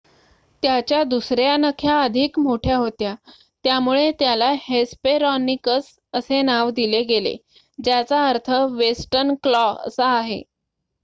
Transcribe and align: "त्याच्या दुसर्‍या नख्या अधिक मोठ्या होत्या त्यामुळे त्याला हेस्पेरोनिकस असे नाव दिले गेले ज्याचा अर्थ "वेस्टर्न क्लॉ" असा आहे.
"त्याच्या 0.63 1.01
दुसर्‍या 1.03 1.55
नख्या 1.57 1.99
अधिक 2.03 2.39
मोठ्या 2.39 2.77
होत्या 2.77 3.13
त्यामुळे 3.65 4.11
त्याला 4.19 4.49
हेस्पेरोनिकस 4.61 5.91
असे 6.13 6.41
नाव 6.41 6.69
दिले 6.71 7.01
गेले 7.05 7.35
ज्याचा 7.79 8.27
अर्थ 8.29 8.49
"वेस्टर्न 8.71 9.33
क्लॉ" 9.43 9.65
असा 9.87 10.07
आहे. 10.09 10.41